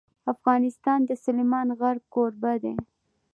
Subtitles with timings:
[0.33, 2.75] افغانستان د سلیمان غر کوربه دی.